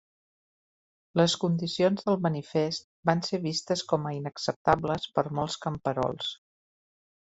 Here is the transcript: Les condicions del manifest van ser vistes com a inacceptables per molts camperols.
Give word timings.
Les 1.21 1.35
condicions 1.43 2.07
del 2.09 2.17
manifest 2.27 2.89
van 3.11 3.23
ser 3.29 3.43
vistes 3.47 3.87
com 3.95 4.11
a 4.11 4.17
inacceptables 4.19 5.11
per 5.21 5.31
molts 5.41 5.63
camperols. 5.71 6.37